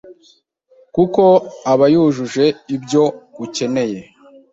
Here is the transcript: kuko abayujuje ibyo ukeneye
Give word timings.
kuko 0.95 1.23
abayujuje 1.71 2.45
ibyo 2.75 3.03
ukeneye 3.45 3.99